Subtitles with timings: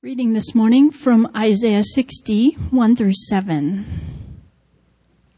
[0.00, 3.84] Reading this morning from Isaiah 60, 1 through 7.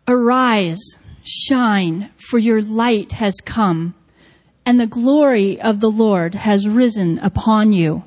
[0.06, 3.94] Arise, shine, for your light has come,
[4.66, 8.04] and the glory of the Lord has risen upon you.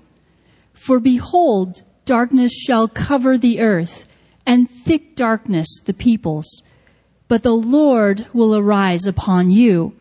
[0.76, 4.06] For behold, darkness shall cover the earth,
[4.46, 6.62] and thick darkness the peoples.
[7.28, 9.96] But the Lord will arise upon you,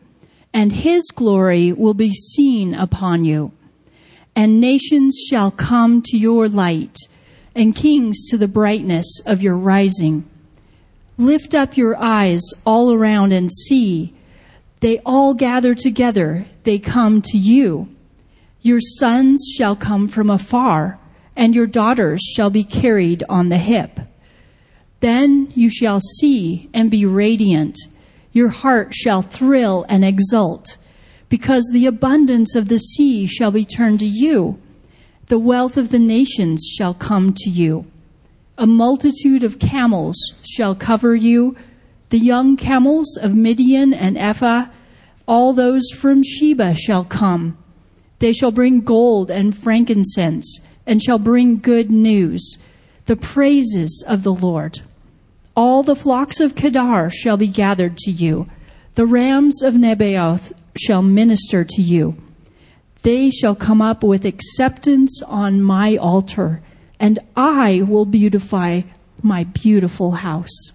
[0.53, 3.53] and his glory will be seen upon you
[4.35, 6.97] and nations shall come to your light,
[7.55, 10.27] and kings to the brightness of your rising.
[11.17, 14.13] Lift up your eyes all around and see.
[14.79, 17.87] They all gather together, they come to you.
[18.61, 20.99] Your sons shall come from afar,
[21.35, 23.99] and your daughters shall be carried on the hip.
[25.01, 27.77] Then you shall see and be radiant.
[28.31, 30.77] Your heart shall thrill and exult
[31.33, 34.61] because the abundance of the sea shall be turned to you.
[35.29, 37.87] The wealth of the nations shall come to you.
[38.55, 40.15] A multitude of camels
[40.47, 41.57] shall cover you,
[42.09, 44.67] the young camels of Midian and Ephah,
[45.27, 47.57] all those from Sheba shall come.
[48.19, 52.59] They shall bring gold and frankincense, and shall bring good news,
[53.07, 54.81] the praises of the Lord.
[55.55, 58.47] All the flocks of Kedar shall be gathered to you.
[58.93, 62.15] The rams of Nebaioth shall minister to you.
[63.03, 66.61] They shall come up with acceptance on my altar,
[66.99, 68.81] and I will beautify
[69.21, 70.71] my beautiful house.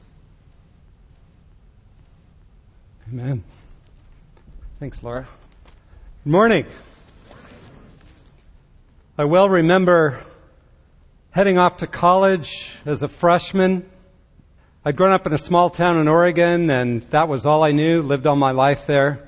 [3.09, 3.43] Amen.
[4.79, 5.27] Thanks, Laura.
[6.25, 6.67] Good morning.
[9.17, 10.23] I well remember
[11.31, 13.89] heading off to college as a freshman.
[14.85, 18.03] I'd grown up in a small town in Oregon, and that was all I knew,
[18.03, 19.28] lived all my life there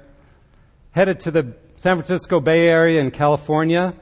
[0.92, 3.94] headed to the San Francisco Bay Area in California.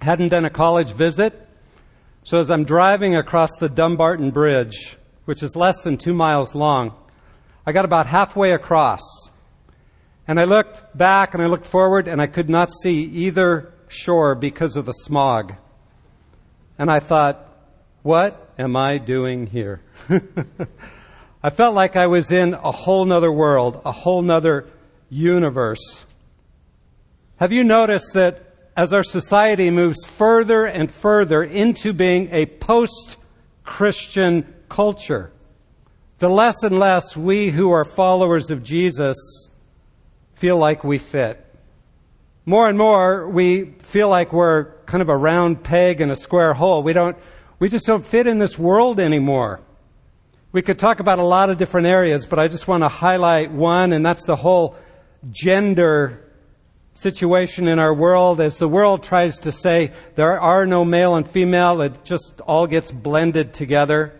[0.00, 1.46] Hadn't done a college visit.
[2.24, 6.94] So as I'm driving across the Dumbarton Bridge, which is less than two miles long,
[7.66, 9.02] I got about halfway across.
[10.26, 14.34] And I looked back and I looked forward and I could not see either shore
[14.34, 15.54] because of the smog.
[16.78, 17.46] And I thought,
[18.02, 19.82] what am I doing here?
[21.42, 24.66] I felt like I was in a whole nother world, a whole nother
[25.10, 26.06] universe.
[27.36, 33.18] Have you noticed that as our society moves further and further into being a post
[33.64, 35.30] Christian culture,
[36.18, 39.16] the less and less we who are followers of Jesus
[40.34, 41.44] feel like we fit.
[42.46, 46.54] More and more, we feel like we're kind of a round peg in a square
[46.54, 46.82] hole.
[46.82, 47.16] We don't,
[47.58, 49.60] we just don't fit in this world anymore.
[50.52, 53.52] We could talk about a lot of different areas, but I just want to highlight
[53.52, 54.76] one, and that's the whole
[55.30, 56.22] gender
[56.92, 61.28] situation in our world as the world tries to say there are no male and
[61.28, 64.12] female, it just all gets blended together.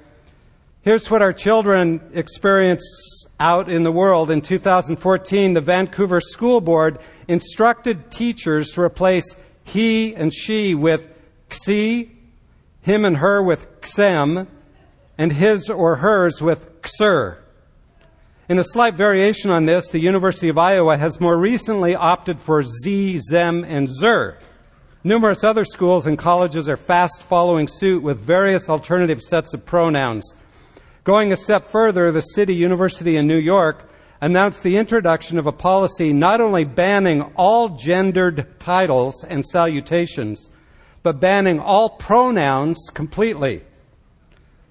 [0.83, 4.31] Here's what our children experience out in the world.
[4.31, 11.09] In 2014, the Vancouver School Board instructed teachers to replace he and she with
[11.51, 12.11] xi,
[12.83, 14.47] him and her with xem,
[15.19, 17.40] and his or hers with xer.
[18.51, 22.65] In a slight variation on this, the University of Iowa has more recently opted for
[22.65, 24.39] Z, Zem, and Zer.
[25.05, 30.35] Numerous other schools and colleges are fast following suit with various alternative sets of pronouns.
[31.05, 33.89] Going a step further, the City University in New York
[34.21, 40.49] announced the introduction of a policy not only banning all gendered titles and salutations,
[41.05, 43.63] but banning all pronouns completely.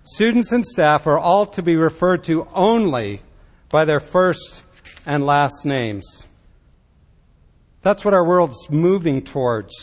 [0.04, 3.22] Students and staff are all to be referred to only
[3.70, 4.64] by their first
[5.06, 6.26] and last names.
[7.82, 9.76] That's what our world's moving towards.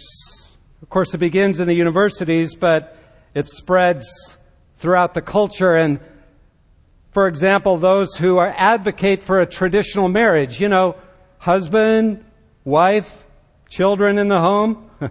[0.82, 2.96] Of course, it begins in the universities, but
[3.34, 4.06] it spreads
[4.76, 5.74] throughout the culture.
[5.74, 6.00] And
[7.10, 10.96] for example, those who are advocate for a traditional marriage, you know,
[11.38, 12.24] husband,
[12.64, 13.24] wife,
[13.68, 14.90] children in the home.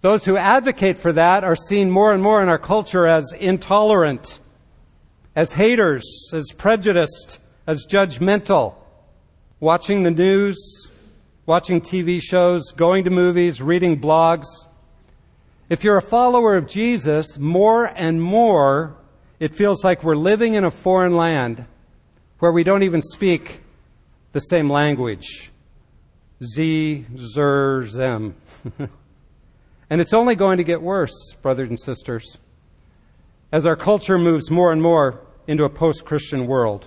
[0.00, 4.40] those who advocate for that are seen more and more in our culture as intolerant,
[5.34, 7.38] as haters, as prejudiced,
[7.68, 8.74] as judgmental.
[9.60, 10.56] Watching the news,
[11.44, 14.46] watching TV shows, going to movies, reading blogs.
[15.68, 18.96] If you're a follower of Jesus, more and more
[19.38, 21.66] it feels like we're living in a foreign land
[22.38, 23.60] where we don't even speak
[24.32, 25.52] the same language.
[26.42, 28.34] Z, Zer, Zem.
[29.90, 32.38] and it's only going to get worse, brothers and sisters,
[33.52, 36.86] as our culture moves more and more into a post Christian world.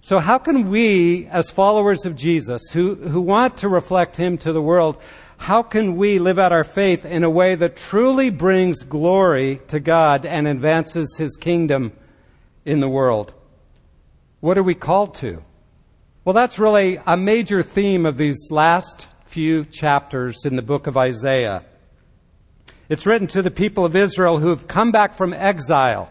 [0.00, 4.52] So how can we, as followers of Jesus, who, who want to reflect Him to
[4.52, 5.00] the world,
[5.38, 9.80] how can we live out our faith in a way that truly brings glory to
[9.80, 11.92] God and advances His kingdom
[12.64, 13.32] in the world?
[14.40, 15.42] What are we called to?
[16.24, 20.96] Well, that's really a major theme of these last few chapters in the book of
[20.96, 21.64] Isaiah.
[22.88, 26.10] It's written to the people of Israel who have come back from exile.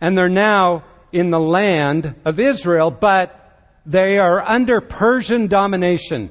[0.00, 3.38] And they're now in the land of Israel, but
[3.84, 6.30] they are under Persian domination,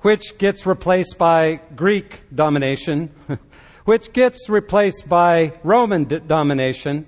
[0.00, 3.10] which gets replaced by Greek domination,
[3.84, 7.06] which gets replaced by Roman domination,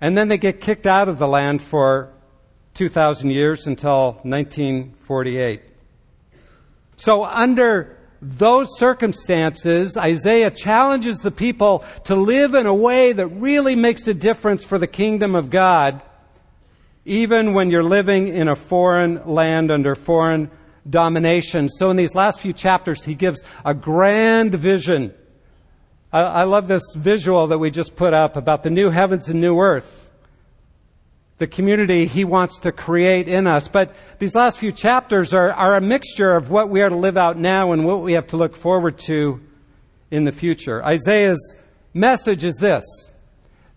[0.00, 2.12] and then they get kicked out of the land for
[2.74, 5.62] 2,000 years until 1948.
[6.96, 13.76] So under those circumstances, Isaiah challenges the people to live in a way that really
[13.76, 16.00] makes a difference for the kingdom of God,
[17.04, 20.50] even when you're living in a foreign land under foreign
[20.88, 21.68] domination.
[21.68, 25.12] So in these last few chapters, he gives a grand vision.
[26.10, 29.40] I, I love this visual that we just put up about the new heavens and
[29.40, 30.03] new earth
[31.38, 33.66] the community he wants to create in us.
[33.68, 37.16] But these last few chapters are, are a mixture of what we are to live
[37.16, 39.40] out now and what we have to look forward to
[40.10, 40.84] in the future.
[40.84, 41.56] Isaiah's
[41.92, 42.84] message is this.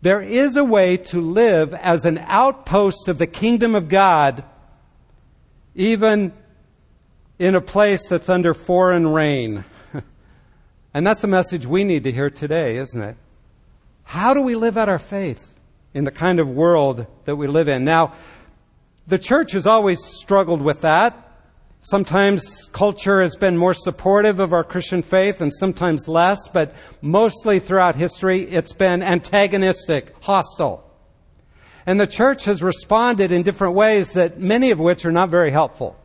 [0.02, 4.44] There is a way to live as an outpost of the kingdom of God,
[5.74, 6.32] even
[7.40, 9.66] in a place that's under foreign reign.
[10.94, 13.18] and that's a message we need to hear today, isn't it?
[14.04, 15.57] How do we live out our faith?
[15.98, 17.84] In the kind of world that we live in.
[17.84, 18.14] Now,
[19.08, 21.24] the church has always struggled with that.
[21.80, 27.60] Sometimes culture has been more supportive of our Christian faith and sometimes less, but mostly
[27.60, 30.88] throughout history it's been antagonistic, hostile.
[31.88, 35.50] And the church has responded in different ways that many of which are not very
[35.50, 35.98] helpful.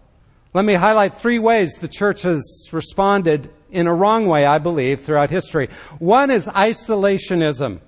[0.54, 2.42] Let me highlight three ways the church has
[2.72, 5.68] responded in a wrong way, I believe, throughout history.
[5.98, 7.80] One is isolationism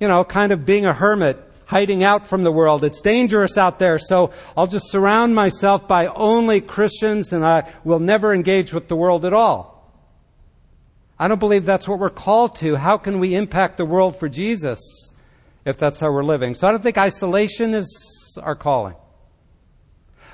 [0.00, 2.84] you know, kind of being a hermit, hiding out from the world.
[2.84, 7.98] It's dangerous out there, so I'll just surround myself by only Christians and I will
[7.98, 9.78] never engage with the world at all.
[11.18, 12.76] I don't believe that's what we're called to.
[12.76, 14.78] How can we impact the world for Jesus
[15.64, 16.54] if that's how we're living?
[16.54, 18.94] So I don't think isolation is our calling.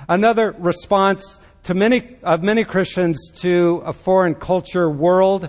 [0.08, 5.48] Another response to many, of many Christians to a foreign culture world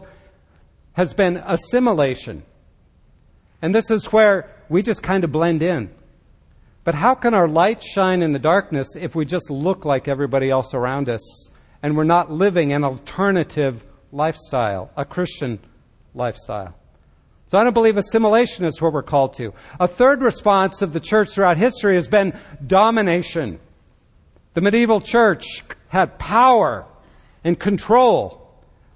[0.93, 2.43] has been assimilation.
[3.65, 5.89] And this is where we just kind of blend in.
[6.83, 10.51] But how can our light shine in the darkness if we just look like everybody
[10.51, 11.49] else around us
[11.81, 15.57] and we're not living an alternative lifestyle, a Christian
[16.13, 16.75] lifestyle?
[17.47, 19.51] So I don't believe assimilation is what we're called to.
[19.79, 23.59] A third response of the church throughout history has been domination.
[24.53, 26.85] The medieval church had power
[27.43, 28.44] and control.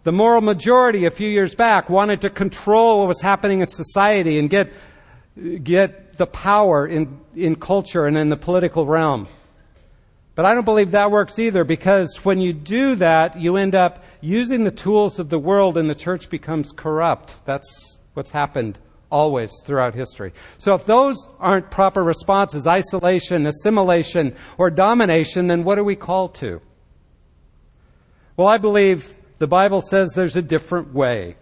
[0.04, 4.40] The moral majority a few years back wanted to control what was happening in society
[4.40, 4.72] and get,
[5.63, 9.28] get the power in, in culture and in the political realm.
[10.36, 14.06] But I don't believe that works either because when you do that, you end up
[14.22, 17.36] using the tools of the world and the church becomes corrupt.
[17.44, 18.80] That's what's happened
[19.12, 20.31] always throughout history.
[20.57, 26.36] So if those aren't proper responses, isolation, assimilation, or domination, then what are we called
[26.36, 26.62] to?
[28.38, 31.36] Well, I believe the Bible says there's a different way.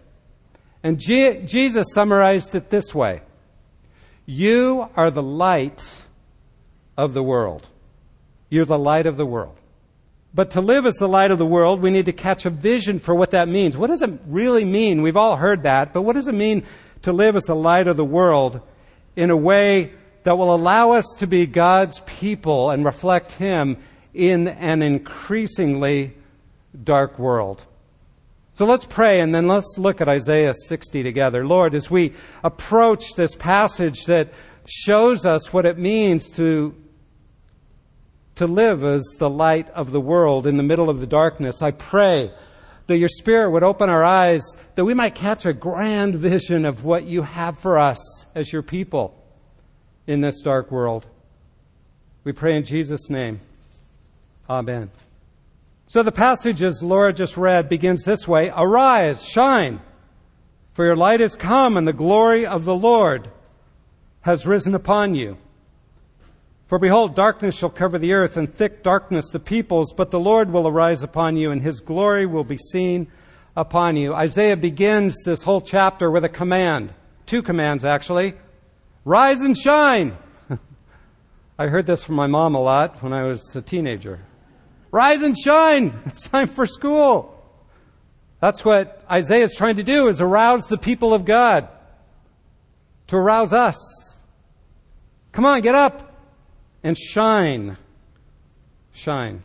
[0.82, 3.22] And Je- Jesus summarized it this way
[4.24, 6.04] You are the light
[6.96, 7.66] of the world.
[8.48, 9.56] You're the light of the world.
[10.32, 12.98] But to live as the light of the world, we need to catch a vision
[12.98, 13.76] for what that means.
[13.76, 15.02] What does it really mean?
[15.02, 16.64] We've all heard that, but what does it mean
[17.02, 18.60] to live as the light of the world
[19.16, 19.92] in a way
[20.24, 23.78] that will allow us to be God's people and reflect Him
[24.12, 26.14] in an increasingly
[26.84, 27.64] dark world?
[28.58, 31.46] So let's pray and then let's look at Isaiah 60 together.
[31.46, 34.32] Lord, as we approach this passage that
[34.66, 36.74] shows us what it means to,
[38.34, 41.70] to live as the light of the world in the middle of the darkness, I
[41.70, 42.32] pray
[42.88, 44.42] that your Spirit would open our eyes
[44.74, 48.62] that we might catch a grand vision of what you have for us as your
[48.62, 49.24] people
[50.08, 51.06] in this dark world.
[52.24, 53.38] We pray in Jesus' name.
[54.50, 54.90] Amen.
[55.90, 59.80] So the passage, as Laura just read, begins this way Arise, shine,
[60.74, 63.30] for your light is come, and the glory of the Lord
[64.20, 65.38] has risen upon you.
[66.66, 70.52] For behold, darkness shall cover the earth, and thick darkness the peoples, but the Lord
[70.52, 73.10] will arise upon you, and his glory will be seen
[73.56, 74.12] upon you.
[74.12, 76.92] Isaiah begins this whole chapter with a command.
[77.24, 78.34] Two commands, actually.
[79.06, 80.18] Rise and shine.
[81.58, 84.27] I heard this from my mom a lot when I was a teenager.
[84.90, 86.00] Rise and shine!
[86.06, 87.34] It's time for school.
[88.40, 91.68] That's what Isaiah is trying to do is arouse the people of God.
[93.08, 93.76] To arouse us.
[95.32, 96.14] Come on, get up
[96.82, 97.76] and shine.
[98.92, 99.42] Shine.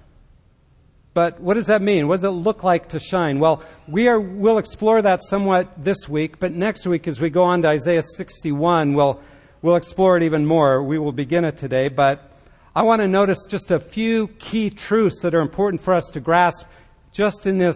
[1.13, 2.07] But what does that mean?
[2.07, 3.39] What does it look like to shine?
[3.39, 7.43] Well, we are, we'll explore that somewhat this week, but next week as we go
[7.43, 9.21] on to Isaiah 61, we'll,
[9.61, 10.81] we'll explore it even more.
[10.81, 12.32] We will begin it today, but
[12.75, 16.19] I want to notice just a few key truths that are important for us to
[16.19, 16.65] grasp
[17.11, 17.75] just in this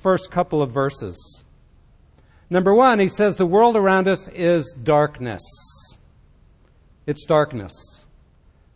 [0.00, 1.44] first couple of verses.
[2.50, 5.42] Number one, he says the world around us is darkness.
[7.06, 7.72] It's darkness.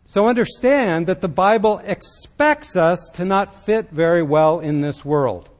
[0.05, 5.51] So understand that the Bible expects us to not fit very well in this world.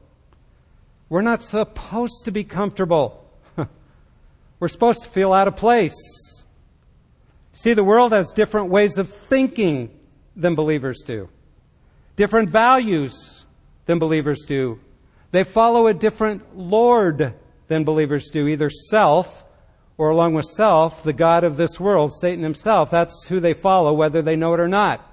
[1.09, 3.29] We're not supposed to be comfortable.
[4.61, 5.93] We're supposed to feel out of place.
[7.51, 9.96] See, the world has different ways of thinking
[10.37, 11.29] than believers do,
[12.15, 13.45] different values
[13.85, 14.79] than believers do.
[15.31, 17.33] They follow a different Lord
[17.67, 19.43] than believers do, either self
[19.97, 22.91] or along with self, the God of this world, Satan himself.
[22.91, 25.03] That's who they follow, whether they know it or not.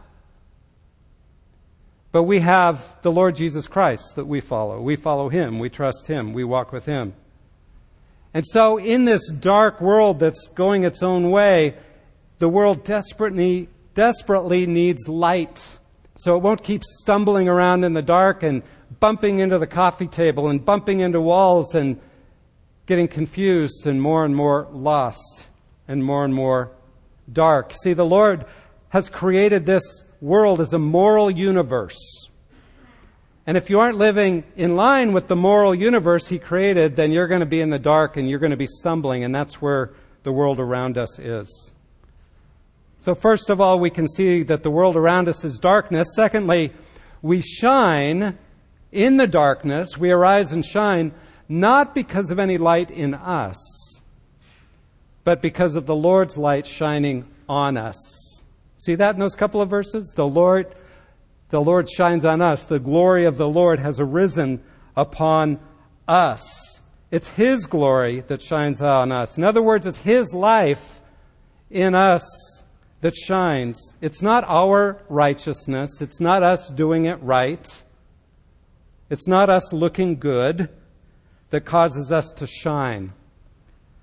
[2.13, 4.81] But we have the Lord Jesus Christ that we follow.
[4.81, 5.59] We follow him.
[5.59, 6.33] We trust him.
[6.33, 7.15] We walk with him.
[8.33, 11.77] And so, in this dark world that's going its own way,
[12.39, 15.79] the world desperately, desperately needs light.
[16.17, 18.63] So it won't keep stumbling around in the dark and
[19.01, 22.01] bumping into the coffee table and bumping into walls and
[22.87, 25.47] getting confused and more and more lost
[25.89, 26.71] and more and more
[27.33, 27.73] dark.
[27.83, 28.45] See, the Lord
[28.91, 32.29] has created this world as a moral universe.
[33.47, 37.27] And if you aren't living in line with the moral universe He created, then you're
[37.27, 39.93] going to be in the dark and you're going to be stumbling, and that's where
[40.23, 41.74] the world around us is.
[43.05, 46.09] So, first of all, we can see that the world around us is darkness.
[46.17, 46.73] Secondly,
[47.21, 48.39] we shine
[48.93, 49.99] in the darkness.
[49.99, 51.13] We arise and shine
[51.47, 54.01] not because of any light in us,
[55.23, 58.41] but because of the Lord's light shining on us.
[58.79, 60.15] See that in those couple of verses?
[60.17, 60.75] The Lord,
[61.51, 62.65] the Lord shines on us.
[62.65, 64.63] The glory of the Lord has arisen
[64.97, 65.61] upon
[66.09, 66.81] us.
[67.11, 69.37] It's His glory that shines on us.
[69.37, 71.03] In other words, it's His life
[71.71, 72.25] in us
[73.05, 73.93] that shines.
[74.01, 76.01] It's not our righteousness.
[76.01, 77.83] It's not us doing it right.
[79.11, 80.71] It's not us looking good
[81.51, 83.13] that causes us to shine.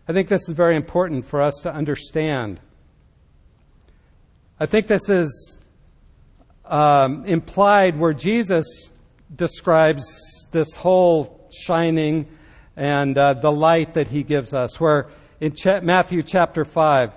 [0.07, 2.59] I think this is very important for us to understand.
[4.59, 5.57] I think this is
[6.65, 8.67] um, implied where Jesus
[9.35, 10.03] describes
[10.51, 12.27] this whole shining
[12.75, 17.13] and uh, the light that he gives us, where in Ch- Matthew chapter 5,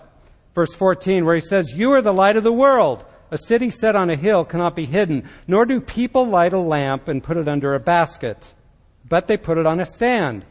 [0.55, 3.05] verse 14, where he says, You are the light of the world.
[3.31, 7.09] A city set on a hill cannot be hidden, nor do people light a lamp
[7.09, 8.55] and put it under a basket
[9.09, 10.45] but they put it on a stand,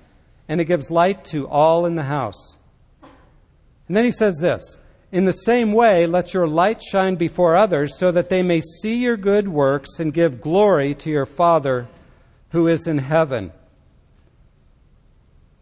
[0.47, 2.57] and it gives light to all in the house.
[3.87, 4.77] And then he says this
[5.11, 8.95] In the same way, let your light shine before others, so that they may see
[8.95, 11.87] your good works and give glory to your Father
[12.49, 13.51] who is in heaven.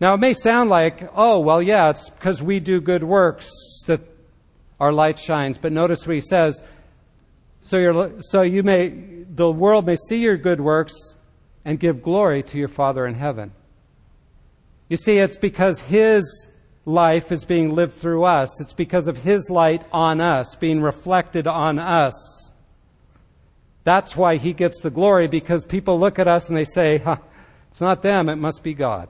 [0.01, 3.49] Now, it may sound like, oh, well, yeah, it's because we do good works
[3.85, 4.01] that
[4.81, 5.57] our light shines.
[5.57, 6.61] But notice what he says.
[7.61, 10.93] So, so you may, the world may see your good works
[11.63, 13.53] and give glory to your Father in heaven.
[14.89, 16.49] You see, it's because His
[16.83, 18.59] life is being lived through us.
[18.59, 22.51] It's because of His light on us, being reflected on us.
[23.83, 27.17] That's why He gets the glory, because people look at us and they say, huh,
[27.69, 29.07] it's not them, it must be God.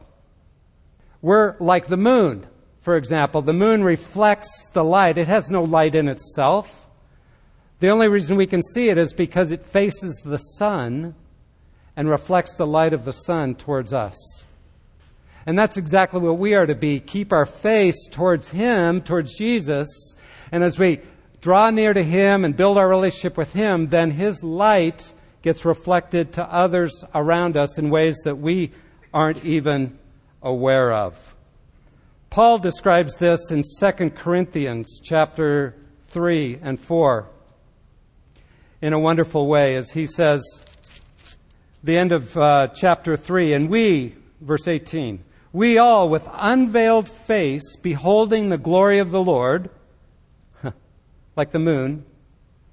[1.22, 2.46] We're like the moon,
[2.82, 3.42] for example.
[3.42, 6.88] The moon reflects the light, it has no light in itself.
[7.80, 11.16] The only reason we can see it is because it faces the sun
[11.96, 14.16] and reflects the light of the sun towards us.
[15.46, 17.00] And that's exactly what we are to be.
[17.00, 19.88] Keep our face towards Him, towards Jesus.
[20.52, 21.00] And as we
[21.42, 26.34] draw near to Him and build our relationship with Him, then His light gets reflected
[26.34, 28.72] to others around us in ways that we
[29.12, 29.98] aren't even
[30.44, 31.36] aware of.
[32.32, 35.76] Paul describes this in 2 Corinthians chapter
[36.08, 37.30] 3 and 4
[38.82, 40.42] in a wonderful way as he says,
[41.84, 43.52] the end of uh, chapter 3.
[43.52, 45.22] And we, verse 18,
[45.52, 49.70] we all with unveiled face, beholding the glory of the Lord,
[51.36, 52.06] like the moon,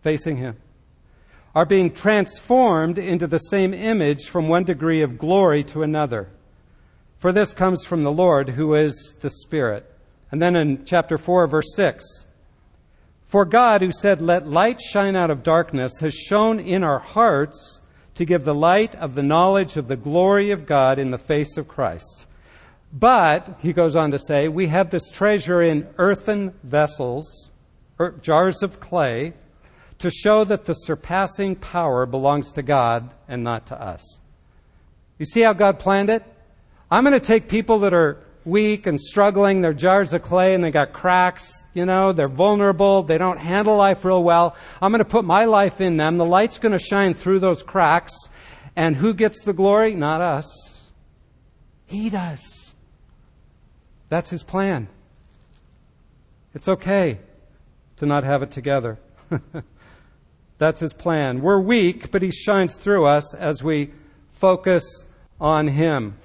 [0.03, 0.57] facing him,
[1.53, 6.29] are being transformed into the same image from one degree of glory to another.
[7.19, 9.91] For this comes from the Lord, who is the Spirit.
[10.31, 12.05] And then in chapter 4, verse 6,
[13.27, 17.81] For God, who said, Let light shine out of darkness, has shone in our hearts
[18.15, 21.57] to give the light of the knowledge of the glory of God in the face
[21.57, 22.27] of Christ.
[22.93, 27.51] But, he goes on to say, we have this treasure in earthen vessels,
[28.01, 29.35] er, jars of clay,
[29.99, 34.21] to show that the surpassing power belongs to God and not to us.
[35.19, 36.25] You see how God planned it?
[36.91, 40.65] I'm going to take people that are weak and struggling, they're jars of clay and
[40.65, 44.57] they got cracks, you know, they're vulnerable, they don't handle life real well.
[44.81, 46.17] I'm going to put my life in them.
[46.17, 48.13] The light's going to shine through those cracks.
[48.75, 49.95] And who gets the glory?
[49.95, 50.91] Not us.
[51.87, 52.73] He does.
[54.09, 54.89] That's his plan.
[56.55, 57.19] It's okay
[57.97, 58.99] to not have it together.
[60.59, 61.41] That's his plan.
[61.41, 63.93] We're weak, but he shines through us as we
[64.33, 64.85] focus
[65.41, 66.17] on him.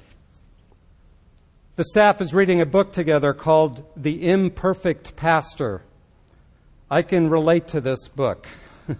[1.75, 5.81] The staff is reading a book together called The Imperfect Pastor.
[6.91, 8.45] I can relate to this book.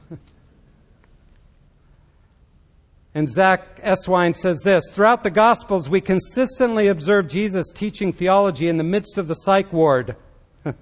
[3.13, 8.77] and Zach Eswine says this Throughout the Gospels, we consistently observe Jesus teaching theology in
[8.77, 10.15] the midst of the psych ward.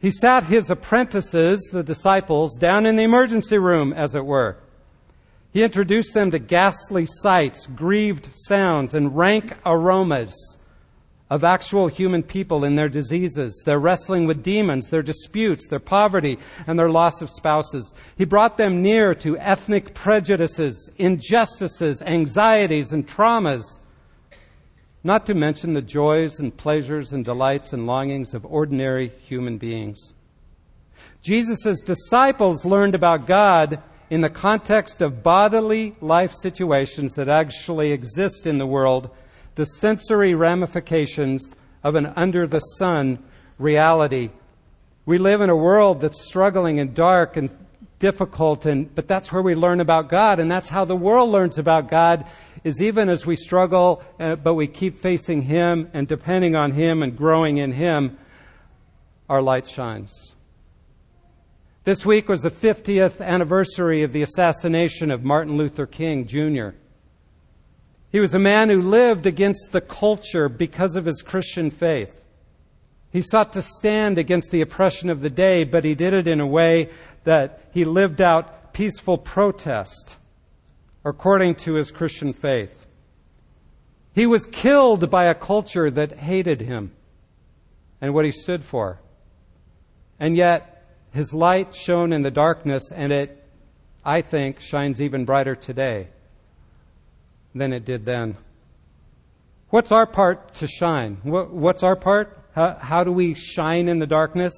[0.00, 4.58] he sat his apprentices, the disciples, down in the emergency room, as it were.
[5.54, 10.34] He introduced them to ghastly sights, grieved sounds, and rank aromas
[11.30, 16.40] of actual human people in their diseases, their wrestling with demons, their disputes, their poverty,
[16.66, 17.94] and their loss of spouses.
[18.18, 23.78] He brought them near to ethnic prejudices, injustices, anxieties, and traumas,
[25.04, 30.14] not to mention the joys and pleasures and delights and longings of ordinary human beings.
[31.22, 33.80] Jesus' disciples learned about God
[34.14, 39.10] in the context of bodily life situations that actually exist in the world,
[39.56, 41.52] the sensory ramifications
[41.82, 43.18] of an under the sun
[43.58, 44.30] reality.
[45.04, 47.50] We live in a world that's struggling and dark and
[47.98, 51.58] difficult and but that's where we learn about God and that's how the world learns
[51.58, 52.24] about God
[52.62, 57.02] is even as we struggle uh, but we keep facing him and depending on him
[57.02, 58.16] and growing in him
[59.28, 60.33] our light shines.
[61.84, 66.70] This week was the 50th anniversary of the assassination of Martin Luther King Jr.
[68.10, 72.22] He was a man who lived against the culture because of his Christian faith.
[73.12, 76.40] He sought to stand against the oppression of the day, but he did it in
[76.40, 76.88] a way
[77.24, 80.16] that he lived out peaceful protest
[81.04, 82.86] according to his Christian faith.
[84.14, 86.92] He was killed by a culture that hated him
[88.00, 89.00] and what he stood for.
[90.18, 90.73] And yet,
[91.14, 93.44] his light shone in the darkness, and it,
[94.04, 96.08] I think, shines even brighter today
[97.54, 98.36] than it did then.
[99.70, 101.18] What's our part to shine?
[101.22, 102.36] What's our part?
[102.56, 104.52] How, how do we shine in the darkness?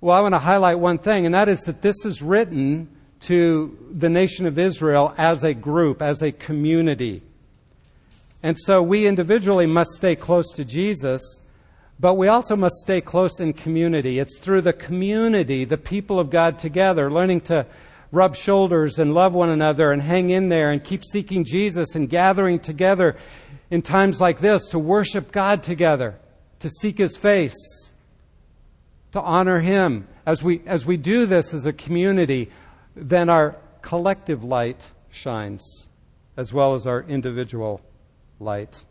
[0.00, 2.88] Well, I want to highlight one thing, and that is that this is written
[3.22, 7.22] to the nation of Israel as a group, as a community.
[8.44, 11.40] And so we individually must stay close to Jesus
[11.98, 14.18] but we also must stay close in community.
[14.18, 17.66] It's through the community, the people of God together, learning to
[18.12, 22.08] rub shoulders and love one another and hang in there and keep seeking Jesus and
[22.08, 23.16] gathering together
[23.70, 26.16] in times like this to worship God together,
[26.60, 27.56] to seek His face,
[29.12, 30.06] to honor Him.
[30.24, 32.50] As we, as we do this as a community,
[32.94, 34.80] then our collective light
[35.10, 35.86] shines
[36.36, 37.80] as well as our individual
[38.38, 38.84] light.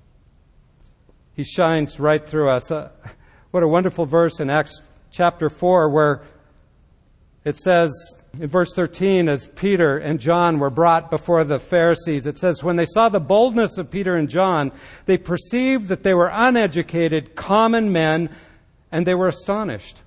[1.36, 2.72] He shines right through us.
[2.72, 2.90] Uh,
[3.52, 6.24] what a wonderful verse in Acts chapter 4 where
[7.44, 7.92] it says
[8.40, 12.76] in verse 13, as Peter and John were brought before the Pharisees, it says, When
[12.76, 14.72] they saw the boldness of Peter and John,
[15.06, 18.30] they perceived that they were uneducated, common men,
[18.92, 20.02] and they were astonished.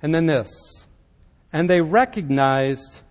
[0.00, 0.50] And then this,
[1.52, 3.02] and they recognized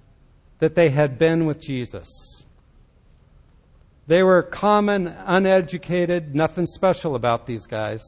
[0.59, 2.30] that they had been with Jesus.
[4.11, 8.01] They were common, uneducated, nothing special about these guys.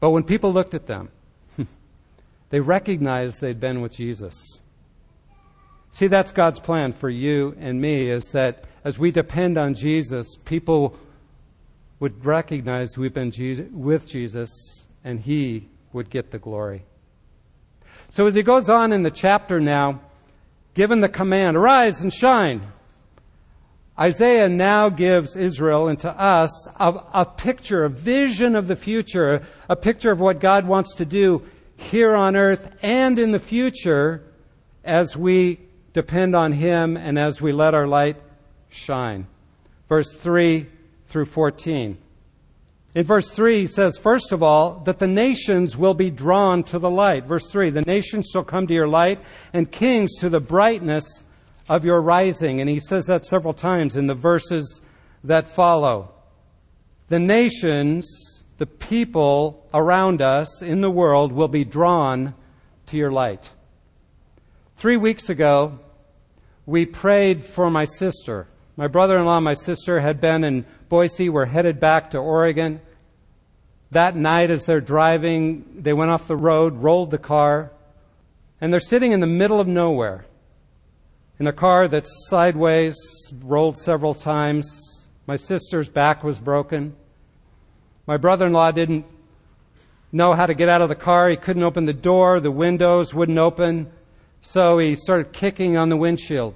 [0.00, 1.10] But when people looked at them,
[2.50, 4.58] they recognized they'd been with Jesus.
[5.92, 10.34] See, that's God's plan for you and me is that as we depend on Jesus,
[10.44, 10.96] people
[12.00, 13.30] would recognize we've been
[13.72, 14.50] with Jesus
[15.04, 16.82] and He would get the glory.
[18.08, 20.00] So as he goes on in the chapter now,
[20.74, 22.72] given the command, arise and shine,
[24.00, 29.42] Isaiah now gives Israel and to us a, a, picture, a vision of the future,
[29.68, 31.42] a picture of what God wants to do
[31.76, 34.24] here on earth and in the future
[34.84, 35.60] as we
[35.92, 38.16] depend on Him and as we let our light
[38.70, 39.26] shine.
[39.86, 40.66] Verse 3
[41.04, 41.98] through 14.
[42.94, 46.78] In verse 3, he says, first of all, that the nations will be drawn to
[46.78, 47.24] the light.
[47.24, 49.20] Verse 3, the nations shall come to your light,
[49.52, 51.04] and kings to the brightness
[51.70, 52.60] of your rising.
[52.60, 54.80] And he says that several times in the verses
[55.22, 56.12] that follow.
[57.06, 62.34] The nations, the people around us in the world, will be drawn
[62.86, 63.50] to your light.
[64.76, 65.78] Three weeks ago,
[66.66, 68.48] we prayed for my sister.
[68.76, 72.18] My brother in law and my sister had been in Boise, were headed back to
[72.18, 72.80] Oregon.
[73.92, 77.70] That night, as they're driving, they went off the road, rolled the car,
[78.60, 80.24] and they're sitting in the middle of nowhere
[81.40, 82.94] in a car that's sideways,
[83.42, 85.08] rolled several times.
[85.26, 86.94] My sister's back was broken.
[88.06, 89.06] My brother in law didn't
[90.12, 91.30] know how to get out of the car.
[91.30, 93.90] He couldn't open the door, the windows wouldn't open.
[94.42, 96.54] So he started kicking on the windshield.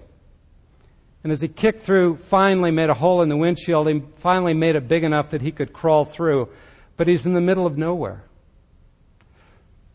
[1.23, 4.77] And as he kicked through, finally made a hole in the windshield, he finally made
[4.77, 6.51] it big enough that he could crawl through.
[6.99, 8.23] But he's in the middle of nowhere.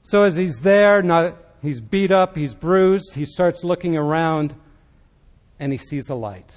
[0.01, 4.55] So as he's there, not, he's beat up, he's bruised, he starts looking around,
[5.59, 6.51] and he sees a light.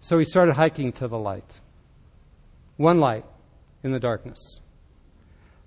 [0.00, 1.60] So he started hiking to the light.
[2.76, 3.24] One light
[3.82, 4.60] in the darkness.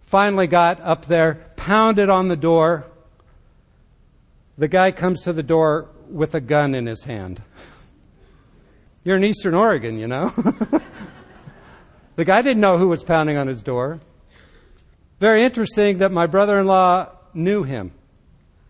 [0.06, 2.86] Finally got up there, pounded on the door,
[4.58, 7.42] the guy comes to the door with a gun in his hand.
[9.04, 10.30] You're in Eastern Oregon, you know.
[12.16, 14.00] the guy didn't know who was pounding on his door.
[15.20, 17.92] Very interesting that my brother in law knew him.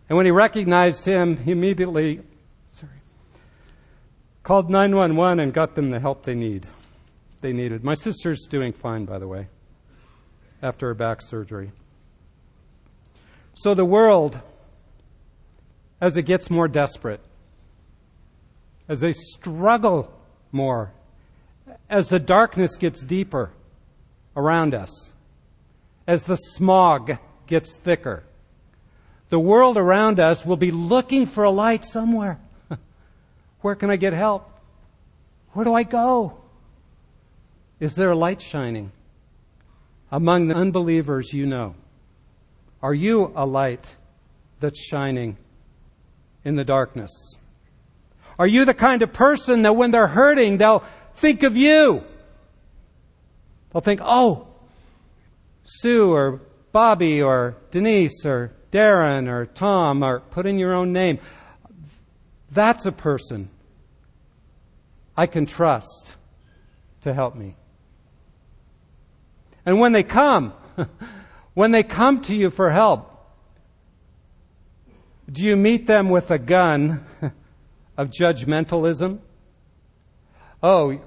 [0.08, 2.20] And when he recognized him, he immediately
[4.46, 6.64] called 911 and got them the help they need.
[7.40, 7.82] They needed.
[7.82, 9.48] My sister's doing fine, by the way,
[10.62, 11.72] after her back surgery.
[13.54, 14.40] So the world
[16.00, 17.20] as it gets more desperate,
[18.88, 20.16] as they struggle
[20.52, 20.92] more,
[21.90, 23.50] as the darkness gets deeper
[24.36, 25.12] around us,
[26.06, 28.22] as the smog gets thicker.
[29.28, 32.38] The world around us will be looking for a light somewhere.
[33.60, 34.50] Where can I get help?
[35.52, 36.38] Where do I go?
[37.80, 38.92] Is there a light shining
[40.10, 41.74] among the unbelievers you know?
[42.82, 43.96] Are you a light
[44.60, 45.36] that's shining
[46.44, 47.10] in the darkness?
[48.38, 52.04] Are you the kind of person that when they're hurting, they'll think of you?
[53.72, 54.48] They'll think, oh,
[55.64, 56.40] Sue or
[56.72, 61.18] Bobby or Denise or Darren or Tom or put in your own name.
[62.50, 63.50] That's a person
[65.16, 66.16] I can trust
[67.02, 67.56] to help me.
[69.64, 70.52] And when they come,
[71.54, 73.12] when they come to you for help,
[75.30, 77.04] do you meet them with a gun
[77.96, 79.18] of judgmentalism?
[80.62, 81.00] Oh,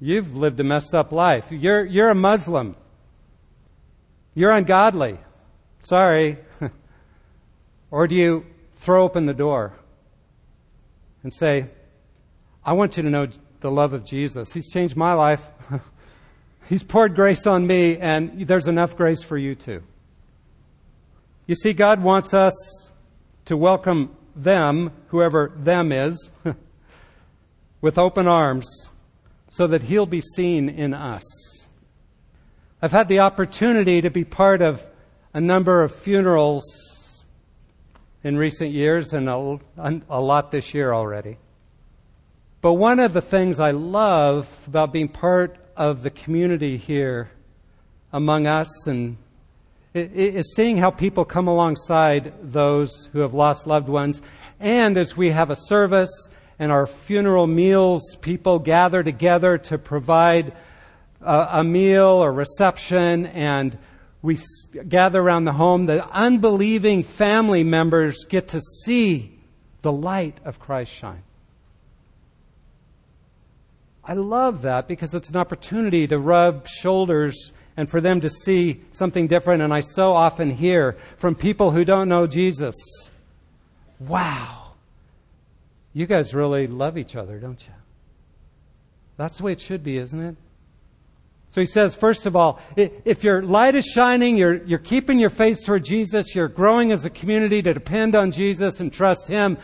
[0.00, 1.48] you've lived a messed up life.
[1.50, 2.74] You're, you're a Muslim.
[4.34, 5.18] You're ungodly.
[5.80, 6.38] Sorry.
[7.90, 9.74] or do you throw open the door
[11.26, 11.66] and say,
[12.64, 13.26] I want you to know
[13.58, 14.52] the love of Jesus.
[14.52, 15.44] He's changed my life.
[16.68, 19.82] He's poured grace on me, and there's enough grace for you too.
[21.48, 22.54] You see, God wants us
[23.46, 26.30] to welcome them, whoever them is,
[27.80, 28.68] with open arms
[29.50, 31.24] so that He'll be seen in us.
[32.80, 34.86] I've had the opportunity to be part of
[35.34, 36.62] a number of funerals
[38.26, 39.60] in recent years and a,
[40.10, 41.36] a lot this year already.
[42.60, 47.30] But one of the things I love about being part of the community here
[48.12, 49.16] among us and
[49.94, 54.20] is seeing how people come alongside those who have lost loved ones.
[54.58, 60.52] And as we have a service and our funeral meals, people gather together to provide
[61.20, 63.78] a, a meal or reception and
[64.22, 64.38] we
[64.88, 65.86] gather around the home.
[65.86, 69.38] The unbelieving family members get to see
[69.82, 71.22] the light of Christ shine.
[74.04, 78.82] I love that because it's an opportunity to rub shoulders and for them to see
[78.92, 79.62] something different.
[79.62, 82.76] And I so often hear from people who don't know Jesus,
[83.98, 84.72] wow,
[85.92, 87.72] you guys really love each other, don't you?
[89.16, 90.36] That's the way it should be, isn't it?
[91.50, 95.30] So he says, first of all, if your light is shining, you're, you're keeping your
[95.30, 99.56] face toward Jesus, you're growing as a community to depend on Jesus and trust Him.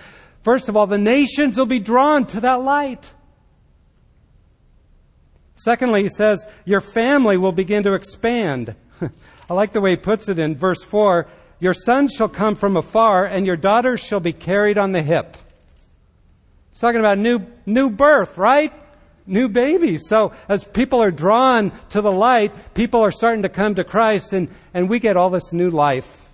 [0.43, 3.13] First of all, the nations will be drawn to that light.
[5.55, 8.75] Secondly, he says, your family will begin to expand.
[9.51, 11.29] I like the way he puts it in verse 4
[11.61, 15.37] Your sons shall come from afar, and your daughters shall be carried on the hip.
[16.71, 18.73] It's talking about new, new birth, right?
[19.27, 20.03] New babies.
[20.09, 24.33] So as people are drawn to the light, people are starting to come to Christ
[24.33, 26.31] and, and we get all this new life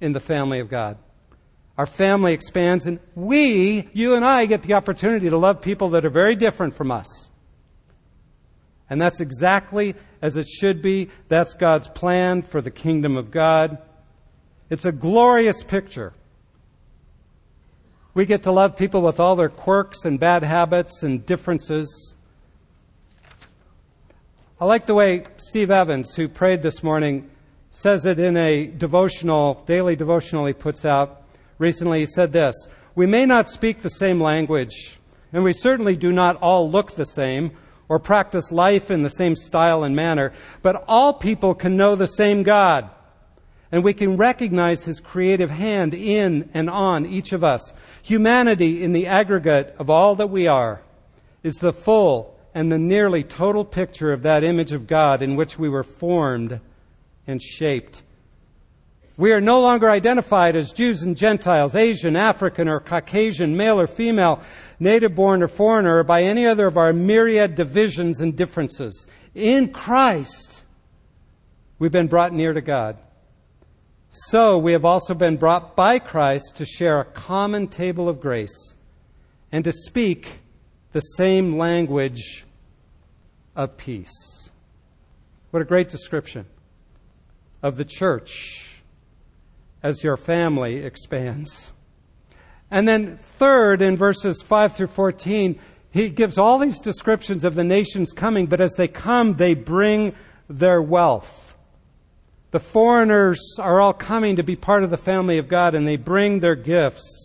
[0.00, 0.98] in the family of God.
[1.78, 6.04] Our family expands and we, you and I, get the opportunity to love people that
[6.04, 7.30] are very different from us.
[8.90, 11.08] And that's exactly as it should be.
[11.28, 13.78] That's God's plan for the kingdom of God.
[14.68, 16.12] It's a glorious picture.
[18.14, 22.11] We get to love people with all their quirks and bad habits and differences.
[24.62, 27.28] I like the way Steve Evans, who prayed this morning,
[27.72, 31.24] says it in a devotional, daily devotional he puts out
[31.58, 31.98] recently.
[31.98, 32.54] He said this
[32.94, 35.00] We may not speak the same language,
[35.32, 37.50] and we certainly do not all look the same
[37.88, 42.06] or practice life in the same style and manner, but all people can know the
[42.06, 42.88] same God.
[43.72, 47.72] And we can recognize His creative hand in and on each of us.
[48.00, 50.82] Humanity, in the aggregate of all that we are,
[51.42, 55.58] is the full and the nearly total picture of that image of God in which
[55.58, 56.60] we were formed
[57.26, 58.02] and shaped.
[59.16, 63.86] We are no longer identified as Jews and Gentiles, Asian, African, or Caucasian, male or
[63.86, 64.40] female,
[64.80, 69.06] native born or foreigner, or by any other of our myriad divisions and differences.
[69.34, 70.62] In Christ,
[71.78, 72.96] we've been brought near to God.
[74.10, 78.74] So we have also been brought by Christ to share a common table of grace
[79.50, 80.41] and to speak
[80.92, 82.44] the same language
[83.56, 84.50] of peace.
[85.50, 86.46] What a great description
[87.62, 88.80] of the church
[89.82, 91.72] as your family expands.
[92.70, 95.58] And then, third, in verses 5 through 14,
[95.90, 100.14] he gives all these descriptions of the nations coming, but as they come, they bring
[100.48, 101.54] their wealth.
[102.50, 105.96] The foreigners are all coming to be part of the family of God, and they
[105.96, 107.21] bring their gifts.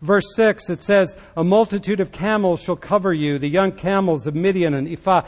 [0.00, 4.34] Verse 6, it says, A multitude of camels shall cover you, the young camels of
[4.34, 5.22] Midian and Ephah.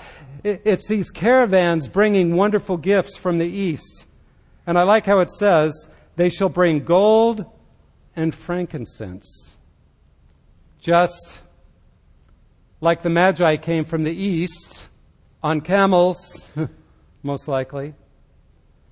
[0.44, 4.06] It's these caravans bringing wonderful gifts from the east.
[4.66, 7.44] And I like how it says, they shall bring gold
[8.14, 9.56] and frankincense.
[10.80, 11.40] Just
[12.80, 14.80] like the Magi came from the east
[15.42, 16.48] on camels,
[17.22, 17.94] most likely,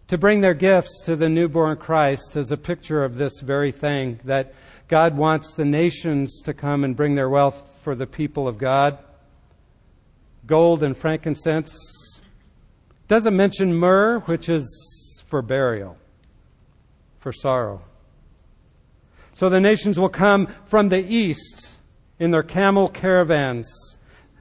[0.09, 4.21] to bring their gifts to the newborn Christ as a picture of this very thing
[4.25, 4.55] that
[4.89, 8.99] God wants the nations to come and bring their wealth for the people of God.
[10.47, 11.79] Gold and frankincense.
[13.07, 15.99] Doesn't mention myrrh, which is for burial,
[17.21, 17.83] for sorrow.
[19.35, 21.77] So the nations will come from the east
[22.19, 23.69] in their camel caravans.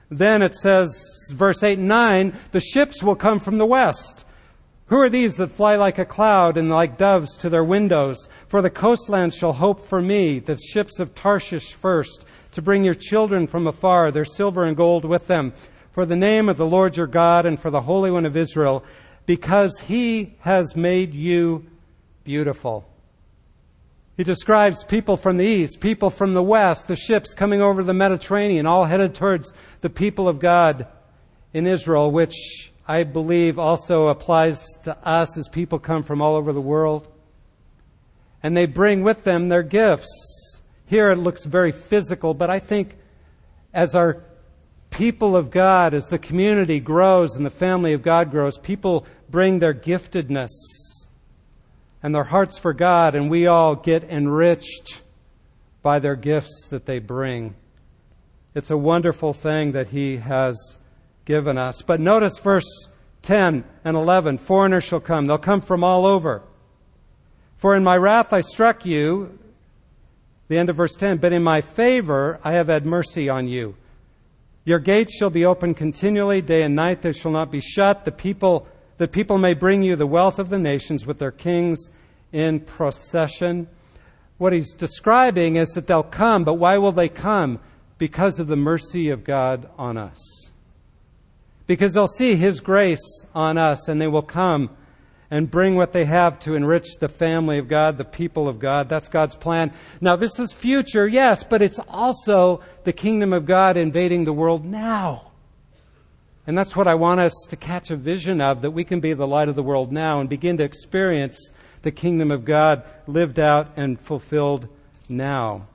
[0.09, 0.97] Then it says,
[1.33, 4.25] verse 8 and 9, the ships will come from the west.
[4.87, 8.29] Who are these that fly like a cloud and like doves to their windows?
[8.47, 12.93] For the coastlands shall hope for me, the ships of Tarshish first, to bring your
[12.93, 15.53] children from afar, their silver and gold with them,
[15.91, 18.81] for the name of the Lord your God and for the Holy One of Israel,
[19.25, 21.65] because he has made you
[22.23, 22.87] beautiful.
[24.15, 27.93] He describes people from the east, people from the west, the ships coming over the
[27.93, 30.87] Mediterranean, all headed towards the people of God
[31.53, 36.53] in Israel, which I believe also applies to us as people come from all over
[36.53, 37.07] the world.
[38.41, 40.59] And they bring with them their gifts.
[40.85, 42.95] Here it looks very physical, but I think
[43.73, 44.23] as our
[44.89, 49.59] people of God, as the community grows and the family of God grows, people bring
[49.59, 50.49] their giftedness
[52.01, 55.01] and their hearts for God, and we all get enriched
[55.81, 57.55] by their gifts that they bring.
[58.55, 60.77] It's a wonderful thing that He has
[61.27, 61.83] given us.
[61.83, 62.87] But notice verse
[63.21, 65.27] 10 and 11 foreigners shall come.
[65.27, 66.41] They'll come from all over.
[67.57, 69.37] For in my wrath I struck you,
[70.47, 73.75] the end of verse 10, but in my favor I have had mercy on you.
[74.63, 78.05] Your gates shall be open continually, day and night they shall not be shut.
[78.05, 81.91] The people that people may bring you the wealth of the nations with their kings
[82.31, 83.67] in procession.
[84.37, 87.59] What he's describing is that they'll come, but why will they come?
[87.97, 90.36] Because of the mercy of God on us.
[91.67, 94.69] Because they'll see his grace on us and they will come
[95.29, 98.87] and bring what they have to enrich the family of God, the people of God.
[98.87, 99.73] That's God's plan.
[99.99, 104.63] Now, this is future, yes, but it's also the kingdom of God invading the world
[104.63, 105.31] now.
[106.45, 109.11] And that's what I want us to catch a vision of, that we can be
[109.11, 111.49] the light of the world now and begin to experience
[111.81, 114.69] the kingdom of God lived out and fulfilled
[115.09, 115.67] now.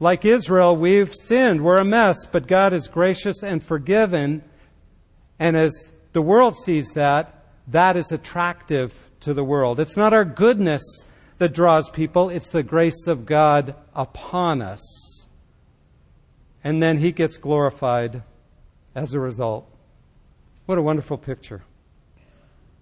[0.00, 1.62] Like Israel, we've sinned.
[1.62, 4.42] We're a mess, but God is gracious and forgiven.
[5.38, 9.80] And as the world sees that, that is attractive to the world.
[9.80, 10.82] It's not our goodness
[11.38, 15.26] that draws people, it's the grace of God upon us.
[16.62, 18.22] And then He gets glorified
[18.94, 19.68] as a result.
[20.66, 21.62] What a wonderful picture.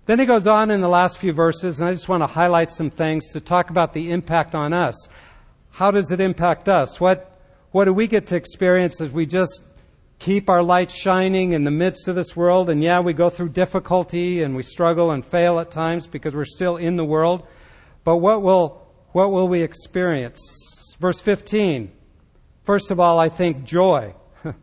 [0.07, 2.71] Then he goes on in the last few verses, and I just want to highlight
[2.71, 5.09] some things to talk about the impact on us.
[5.71, 7.01] How does it impact us?
[7.01, 7.39] What,
[7.71, 9.63] what do we get to experience as we just
[10.23, 12.71] keep our light shining in the midst of this world?
[12.71, 16.45] And yeah, we go through difficulty and we struggle and fail at times because we're
[16.45, 17.45] still in the world.
[18.05, 20.41] But what will, what will we experience?
[21.01, 21.91] Verse 15.
[22.63, 24.15] First of all, I think joy.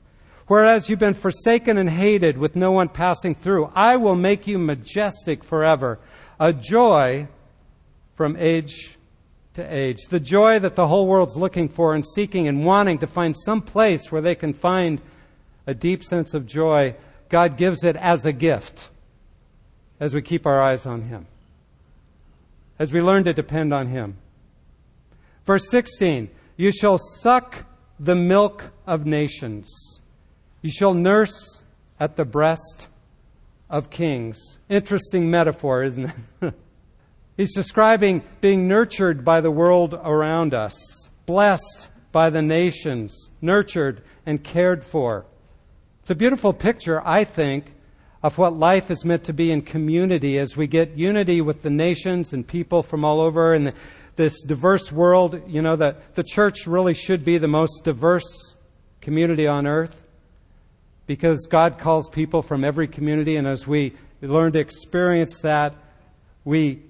[0.48, 4.58] Whereas you've been forsaken and hated with no one passing through, I will make you
[4.58, 6.00] majestic forever,
[6.39, 7.28] a joy
[8.15, 8.98] from age
[9.56, 10.04] to age.
[10.10, 13.62] The joy that the whole world's looking for and seeking and wanting to find some
[13.62, 15.02] place where they can find
[15.69, 16.95] a deep sense of joy,
[17.29, 18.89] God gives it as a gift
[19.99, 21.27] as we keep our eyes on Him,
[22.79, 24.17] as we learn to depend on Him.
[25.45, 27.67] Verse 16, you shall suck
[27.99, 29.69] the milk of nations.
[30.63, 31.62] You shall nurse
[31.99, 32.88] at the breast
[33.69, 34.58] of kings.
[34.69, 36.53] Interesting metaphor, isn't it?
[37.38, 40.73] He's describing being nurtured by the world around us,
[41.27, 45.27] blessed by the nations, nurtured and cared for.
[46.10, 47.72] It's a beautiful picture, I think,
[48.24, 51.69] of what life is meant to be in community as we get unity with the
[51.69, 53.74] nations and people from all over and
[54.15, 55.39] this diverse world.
[55.45, 58.56] You know, the, the church really should be the most diverse
[59.02, 60.08] community on earth
[61.06, 65.76] because God calls people from every community, and as we learn to experience that,
[66.43, 66.82] we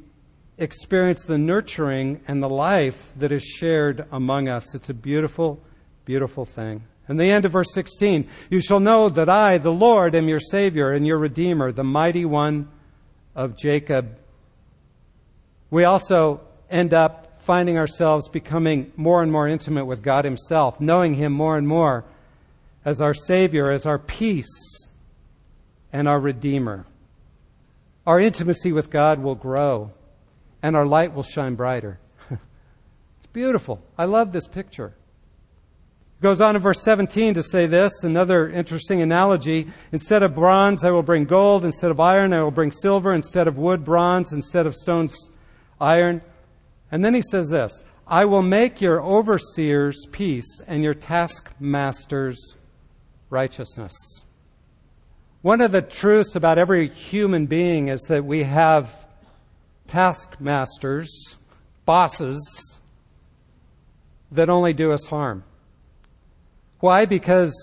[0.58, 4.74] experience the nurturing and the life that is shared among us.
[4.74, 5.62] It's a beautiful,
[6.06, 6.84] beautiful thing.
[7.10, 10.40] And the end of verse 16 You shall know that I, the Lord, am your
[10.40, 12.70] Savior and your Redeemer, the mighty one
[13.36, 14.16] of Jacob.
[15.72, 21.16] We also end up finding ourselves becoming more and more intimate with God Himself, knowing
[21.16, 22.06] Him more and more
[22.86, 24.88] as our Savior, as our peace,
[25.92, 26.86] and our Redeemer.
[28.06, 29.92] Our intimacy with God will grow,
[30.62, 32.00] and our light will shine brighter.
[32.30, 33.82] it's beautiful.
[33.98, 34.94] I love this picture.
[36.22, 39.68] Goes on in verse 17 to say this, another interesting analogy.
[39.94, 41.64] Instead of bronze, I will bring gold.
[41.64, 43.14] Instead of iron, I will bring silver.
[43.14, 44.34] Instead of wood, bronze.
[44.34, 45.30] Instead of stones,
[45.80, 46.22] iron.
[46.92, 47.72] And then he says this
[48.06, 52.56] I will make your overseers peace and your taskmasters
[53.30, 53.94] righteousness.
[55.42, 58.94] One of the truths about every human being is that we have
[59.88, 61.38] taskmasters,
[61.86, 62.80] bosses,
[64.32, 65.46] that only do us harm.
[66.80, 67.06] Why?
[67.06, 67.54] Because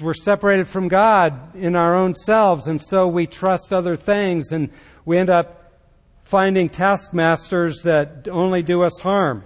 [0.00, 4.70] we're separated from God in our own selves, and so we trust other things, and
[5.04, 5.72] we end up
[6.24, 9.44] finding taskmasters that only do us harm.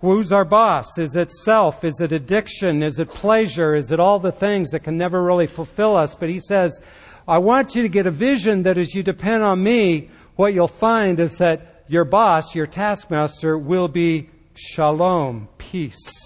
[0.00, 0.98] Who's our boss?
[0.98, 1.82] Is it self?
[1.82, 2.82] Is it addiction?
[2.82, 3.74] Is it pleasure?
[3.74, 6.14] Is it all the things that can never really fulfill us?
[6.14, 6.80] But he says,
[7.26, 10.68] I want you to get a vision that as you depend on me, what you'll
[10.68, 16.25] find is that your boss, your taskmaster, will be shalom, peace,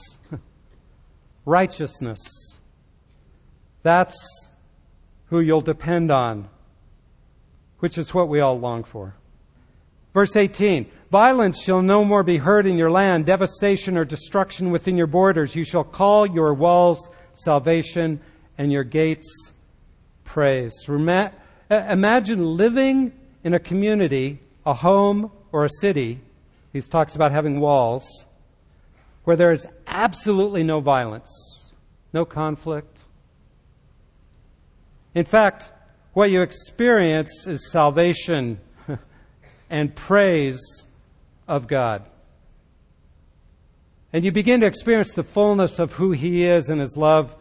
[1.45, 2.21] righteousness.
[3.83, 4.49] That's
[5.27, 6.49] who you'll depend on,
[7.79, 9.15] which is what we all long for.
[10.13, 14.97] Verse 18 Violence shall no more be heard in your land, devastation or destruction within
[14.97, 15.57] your borders.
[15.57, 18.21] You shall call your walls salvation
[18.59, 19.53] and your gates
[20.25, 20.73] praise.
[20.89, 21.31] Uh,
[21.71, 26.21] imagine living in a community, a home, or a city.
[26.73, 28.07] He talks about having walls
[29.25, 31.73] where there is absolutely no violence,
[32.13, 32.99] no conflict.
[35.15, 35.71] In fact,
[36.13, 38.61] what you experience is salvation
[39.71, 40.61] and praise
[41.47, 42.05] of God.
[44.13, 47.37] And you begin to experience the fullness of who He is and His love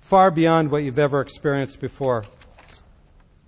[0.00, 2.24] far beyond what you've ever experienced before.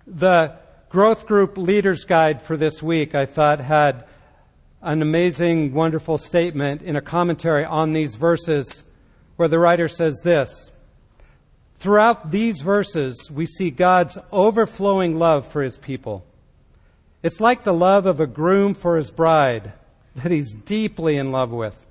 [0.06, 0.56] The
[0.88, 4.06] growth group leaders guide for this week, I thought, had
[4.82, 8.84] an amazing, wonderful statement in a commentary on these verses
[9.36, 10.70] where the writer says this
[11.78, 16.24] Throughout these verses, we see God's overflowing love for His people.
[17.26, 19.72] It's like the love of a groom for his bride
[20.14, 21.84] that he's deeply in love with.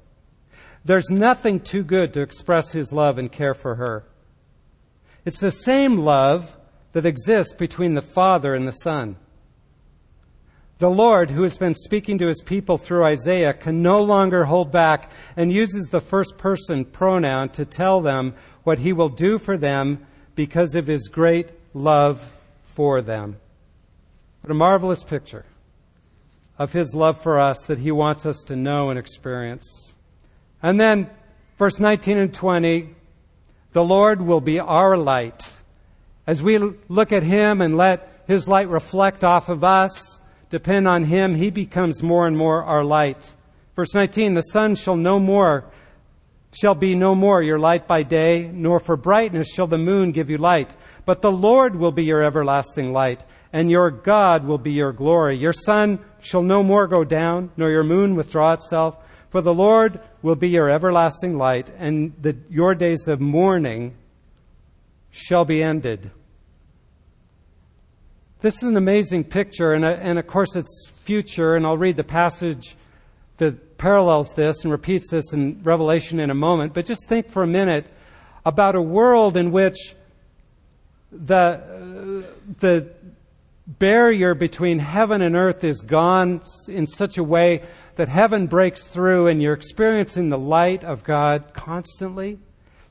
[0.86, 4.06] There's nothing too good to express his love and care for her.
[5.26, 6.56] It's the same love
[6.94, 9.18] that exists between the Father and the Son.
[10.80, 14.72] The Lord, who has been speaking to his people through Isaiah, can no longer hold
[14.72, 19.58] back and uses the first person pronoun to tell them what he will do for
[19.58, 20.06] them
[20.36, 23.38] because of his great love for them.
[24.42, 25.46] What a marvelous picture
[26.58, 29.94] of his love for us that he wants us to know and experience.
[30.62, 31.10] And then,
[31.58, 32.96] verse 19 and 20
[33.76, 35.52] the Lord will be our light,
[36.26, 40.18] As we look at Him and let His light reflect off of us,
[40.50, 43.34] depend on Him, He becomes more and more our light.
[43.76, 45.66] Verse 19, the sun shall no more,
[46.54, 50.30] shall be no more your light by day, nor for brightness shall the moon give
[50.30, 50.76] you light.
[51.06, 55.36] But the Lord will be your everlasting light, and your God will be your glory.
[55.38, 58.98] Your sun shall no more go down, nor your moon withdraw itself,
[59.30, 63.94] for the Lord will be your everlasting light, and the, your days of mourning
[65.12, 66.12] shall be ended.
[68.46, 71.98] This is an amazing picture, and, uh, and of course it's future, and I'll read
[71.98, 72.76] the passage
[73.38, 76.76] that parallels this and repeats this in Revelation in a moment.
[76.76, 77.88] But just think for a minute
[78.46, 79.96] about a world in which
[81.12, 82.24] the,
[82.60, 82.88] the
[83.66, 87.64] barrier between heaven and earth is gone in such a way
[87.96, 92.38] that heaven breaks through and you're experiencing the light of God constantly.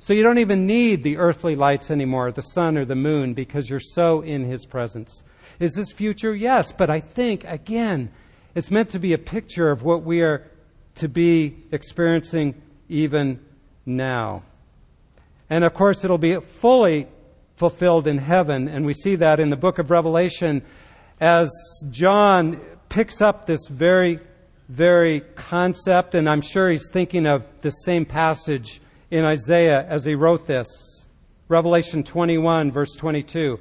[0.01, 3.71] So you don't even need the earthly lights anymore, the sun or the moon, because
[3.71, 5.23] you're so in His presence.
[5.61, 6.35] Is this future?
[6.35, 8.11] Yes, but I think, again,
[8.55, 10.49] it's meant to be a picture of what we are
[10.97, 13.41] to be experiencing even
[13.87, 14.43] now.
[15.51, 17.09] And of course, it'll be fully
[17.57, 18.69] fulfilled in heaven.
[18.69, 20.63] And we see that in the book of Revelation
[21.21, 21.51] as
[21.91, 24.19] John picks up this very,
[24.69, 26.15] very concept.
[26.15, 28.81] And I'm sure he's thinking of the same passage
[29.11, 30.67] in Isaiah as he wrote this.
[31.49, 33.61] Revelation 21, verse 22.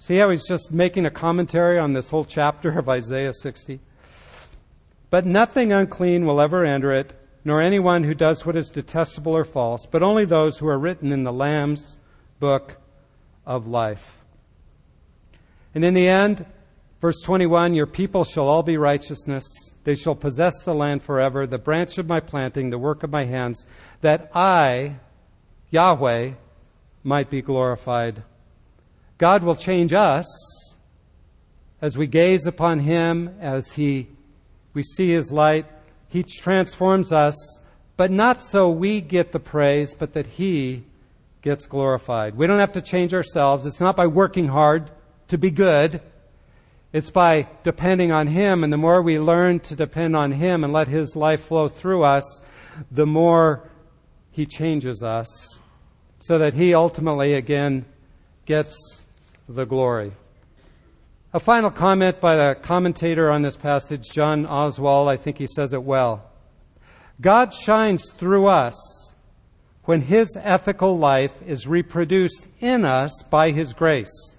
[0.00, 3.80] See how he's just making a commentary on this whole chapter of Isaiah 60?
[5.10, 9.44] But nothing unclean will ever enter it, nor anyone who does what is detestable or
[9.44, 11.96] false, but only those who are written in the Lamb's
[12.38, 12.76] book
[13.44, 14.18] of life.
[15.74, 16.46] And in the end,
[17.00, 19.44] verse 21 Your people shall all be righteousness.
[19.82, 23.24] They shall possess the land forever, the branch of my planting, the work of my
[23.24, 23.66] hands,
[24.02, 25.00] that I,
[25.70, 26.32] Yahweh,
[27.02, 28.22] might be glorified.
[29.18, 30.26] God will change us
[31.82, 34.08] as we gaze upon Him, as He,
[34.74, 35.66] we see His light.
[36.08, 37.34] He transforms us,
[37.96, 40.84] but not so we get the praise, but that He
[41.42, 42.36] gets glorified.
[42.36, 43.66] We don't have to change ourselves.
[43.66, 44.90] It's not by working hard
[45.28, 46.00] to be good.
[46.92, 48.62] It's by depending on Him.
[48.62, 52.04] And the more we learn to depend on Him and let His life flow through
[52.04, 52.40] us,
[52.90, 53.68] the more
[54.30, 55.58] He changes us
[56.20, 57.84] so that He ultimately, again,
[58.46, 58.97] gets
[59.48, 60.12] the glory.
[61.32, 65.72] A final comment by the commentator on this passage, John Oswalt, I think he says
[65.72, 66.30] it well.
[67.20, 69.12] God shines through us
[69.84, 74.34] when his ethical life is reproduced in us by his grace.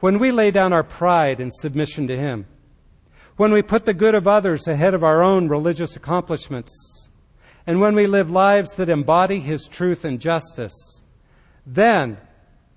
[0.00, 2.46] When we lay down our pride in submission to him.
[3.36, 7.08] When we put the good of others ahead of our own religious accomplishments.
[7.66, 10.74] And when we live lives that embody his truth and justice.
[11.64, 12.18] Then,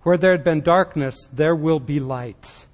[0.08, 2.66] where there had been darkness, there will be light.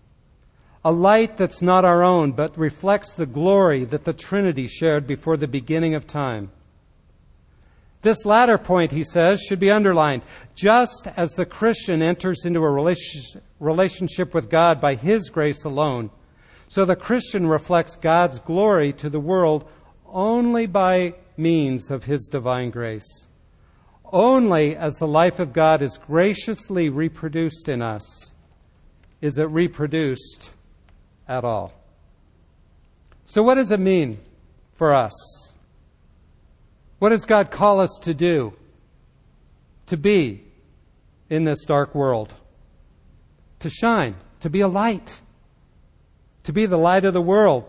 [0.86, 5.36] A light that's not our own, but reflects the glory that the Trinity shared before
[5.36, 6.52] the beginning of time.
[8.04, 10.22] This latter point, he says, should be underlined.
[10.54, 12.94] Just as the Christian enters into a
[13.60, 16.12] relationship with God by his grace alone,
[16.70, 19.68] so the Christian reflects God's glory to the world
[20.06, 23.28] only by means of his divine grace.
[24.12, 28.34] Only as the life of God is graciously reproduced in us
[29.22, 30.52] is it reproduced
[31.28, 31.74] at all.
[33.26, 34.20] So, what does it mean
[34.76, 35.14] for us?
[37.00, 38.54] What does God call us to do?
[39.88, 40.44] To be
[41.30, 42.34] in this dark world.
[43.60, 45.22] To shine, to be a light,
[46.44, 47.64] to be the light of the world,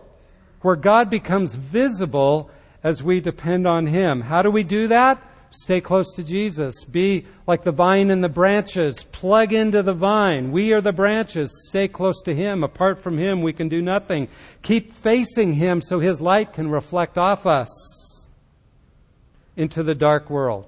[0.61, 2.51] where God becomes visible
[2.83, 4.21] as we depend on Him.
[4.21, 5.21] How do we do that?
[5.55, 6.83] Stay close to Jesus.
[6.83, 9.03] Be like the vine and the branches.
[9.13, 10.51] Plug into the vine.
[10.51, 11.49] We are the branches.
[11.69, 12.61] Stay close to Him.
[12.61, 14.27] Apart from Him, we can do nothing.
[14.63, 18.27] Keep facing Him so His light can reflect off us
[19.55, 20.67] into the dark world.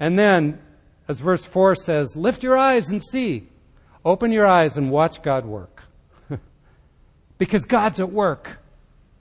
[0.00, 0.60] And then,
[1.06, 3.48] as verse 4 says, lift your eyes and see.
[4.02, 5.82] Open your eyes and watch God work.
[7.38, 8.60] because God's at work.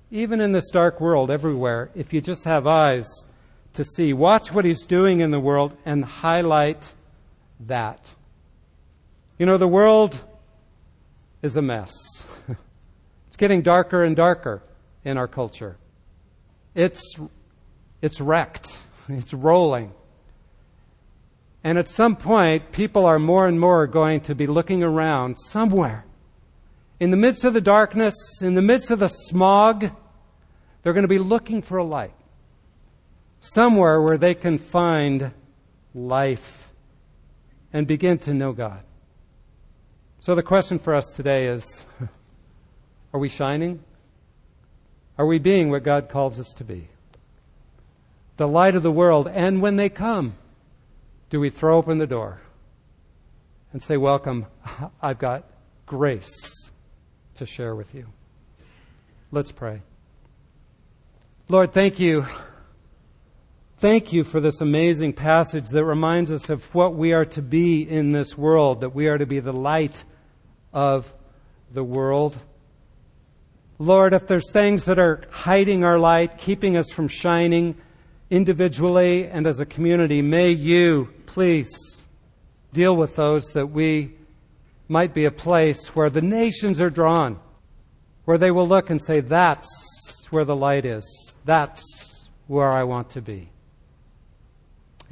[0.09, 3.07] Even in this dark world, everywhere, if you just have eyes
[3.73, 4.13] to see.
[4.13, 6.93] Watch what He's doing in the world and highlight
[7.61, 8.15] that.
[9.37, 10.19] You know, the world
[11.41, 11.93] is a mess.
[13.27, 14.63] it's getting darker and darker
[15.03, 15.77] in our culture.
[16.75, 17.19] It's,
[18.01, 18.77] it's wrecked.
[19.09, 19.91] It's rolling.
[21.61, 26.05] And at some point, people are more and more going to be looking around somewhere.
[27.01, 29.89] In the midst of the darkness, in the midst of the smog,
[30.81, 32.13] they're going to be looking for a light.
[33.43, 35.31] Somewhere where they can find
[35.93, 36.71] life
[37.73, 38.79] and begin to know God.
[40.21, 41.85] So the question for us today is
[43.13, 43.83] are we shining?
[45.17, 46.87] Are we being what God calls us to be?
[48.37, 49.27] The light of the world.
[49.27, 50.35] And when they come,
[51.29, 52.39] do we throw open the door
[53.73, 54.45] and say, Welcome,
[55.01, 55.43] I've got
[55.85, 56.31] grace
[57.35, 58.07] to share with you?
[59.31, 59.81] Let's pray.
[61.49, 62.25] Lord, thank you.
[63.83, 67.81] Thank you for this amazing passage that reminds us of what we are to be
[67.81, 70.05] in this world, that we are to be the light
[70.71, 71.13] of
[71.73, 72.37] the world.
[73.79, 77.75] Lord, if there's things that are hiding our light, keeping us from shining
[78.29, 81.69] individually and as a community, may you please
[82.71, 84.15] deal with those that we
[84.87, 87.37] might be a place where the nations are drawn,
[88.23, 91.35] where they will look and say, That's where the light is.
[91.43, 91.83] That's
[92.47, 93.49] where I want to be.